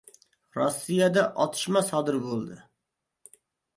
Rossiyada 0.59 1.25
otishma 1.45 1.85
sodir 1.91 2.19
bo‘ldi 2.25 2.59